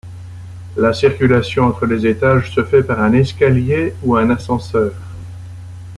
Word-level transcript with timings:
La 0.77 0.93
circulation 0.93 1.65
entre 1.65 1.85
les 1.85 2.07
étages 2.07 2.49
se 2.55 2.63
fait 2.63 2.81
par 2.81 3.01
un 3.03 3.13
escalier 3.13 3.93
ou 4.01 4.15
un 4.17 4.31
ascenseur. 4.31 4.93